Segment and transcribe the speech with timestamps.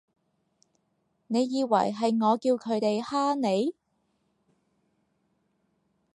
[1.27, 3.75] 你以為係我叫佢哋㗇你？